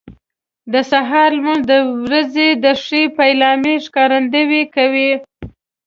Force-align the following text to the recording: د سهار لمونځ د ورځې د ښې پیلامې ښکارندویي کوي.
د 0.73 0.75
سهار 0.91 1.29
لمونځ 1.37 1.63
د 1.71 1.73
ورځې 2.03 2.47
د 2.63 2.65
ښې 2.83 3.01
پیلامې 3.17 3.75
ښکارندویي 3.85 4.63
کوي. 4.75 5.11